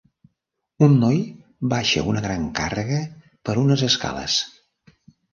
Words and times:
Un 0.85 0.93
noi 1.01 1.17
baixa 1.73 2.05
una 2.13 2.23
gran 2.25 2.47
càrrega 2.59 2.97
per 3.49 3.55
unes 3.65 3.83
escales. 3.89 4.39